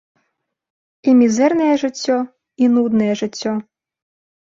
І 1.11 1.11
мізэрнае 1.19 1.67
жыццё, 1.81 2.15
і 2.65 2.71
нуднае 2.79 3.11
жыццё. 3.21 3.53